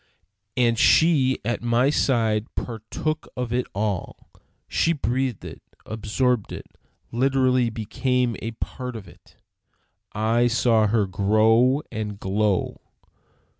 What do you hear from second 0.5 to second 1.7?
And she at